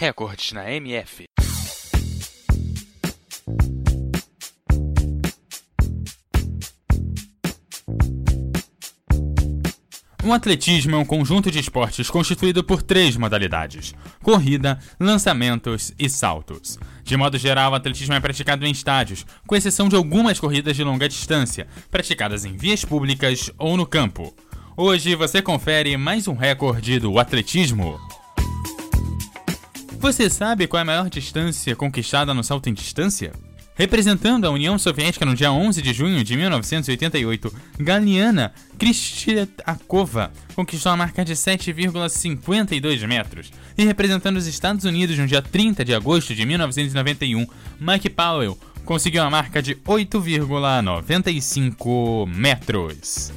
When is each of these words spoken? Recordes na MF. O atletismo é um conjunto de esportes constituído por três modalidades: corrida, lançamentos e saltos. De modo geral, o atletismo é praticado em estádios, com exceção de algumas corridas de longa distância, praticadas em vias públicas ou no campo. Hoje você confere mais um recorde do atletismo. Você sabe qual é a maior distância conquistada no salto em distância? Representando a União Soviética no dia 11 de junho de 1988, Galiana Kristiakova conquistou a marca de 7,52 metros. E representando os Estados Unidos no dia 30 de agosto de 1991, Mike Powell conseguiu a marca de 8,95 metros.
Recordes 0.00 0.52
na 0.52 0.70
MF. 0.70 1.24
O 10.22 10.32
atletismo 10.32 10.94
é 10.94 10.98
um 10.98 11.04
conjunto 11.04 11.50
de 11.50 11.58
esportes 11.58 12.08
constituído 12.08 12.62
por 12.62 12.80
três 12.80 13.16
modalidades: 13.16 13.92
corrida, 14.22 14.78
lançamentos 15.00 15.92
e 15.98 16.08
saltos. 16.08 16.78
De 17.02 17.16
modo 17.16 17.36
geral, 17.36 17.72
o 17.72 17.74
atletismo 17.74 18.14
é 18.14 18.20
praticado 18.20 18.64
em 18.64 18.70
estádios, 18.70 19.26
com 19.48 19.56
exceção 19.56 19.88
de 19.88 19.96
algumas 19.96 20.38
corridas 20.38 20.76
de 20.76 20.84
longa 20.84 21.08
distância, 21.08 21.66
praticadas 21.90 22.44
em 22.44 22.56
vias 22.56 22.84
públicas 22.84 23.50
ou 23.58 23.76
no 23.76 23.84
campo. 23.84 24.32
Hoje 24.76 25.16
você 25.16 25.42
confere 25.42 25.96
mais 25.96 26.28
um 26.28 26.36
recorde 26.36 27.00
do 27.00 27.18
atletismo. 27.18 27.98
Você 29.98 30.30
sabe 30.30 30.66
qual 30.68 30.78
é 30.78 30.82
a 30.82 30.86
maior 30.86 31.10
distância 31.10 31.74
conquistada 31.74 32.32
no 32.32 32.44
salto 32.44 32.68
em 32.68 32.74
distância? 32.74 33.32
Representando 33.74 34.44
a 34.44 34.50
União 34.50 34.78
Soviética 34.78 35.26
no 35.26 35.34
dia 35.34 35.50
11 35.50 35.82
de 35.82 35.92
junho 35.92 36.22
de 36.22 36.36
1988, 36.36 37.52
Galiana 37.80 38.52
Kristiakova 38.78 40.30
conquistou 40.54 40.92
a 40.92 40.96
marca 40.96 41.24
de 41.24 41.34
7,52 41.34 43.04
metros. 43.08 43.50
E 43.76 43.84
representando 43.84 44.36
os 44.36 44.46
Estados 44.46 44.84
Unidos 44.84 45.18
no 45.18 45.26
dia 45.26 45.42
30 45.42 45.84
de 45.84 45.92
agosto 45.92 46.32
de 46.32 46.46
1991, 46.46 47.44
Mike 47.80 48.10
Powell 48.10 48.56
conseguiu 48.84 49.24
a 49.24 49.30
marca 49.30 49.60
de 49.60 49.74
8,95 49.74 52.24
metros. 52.26 53.32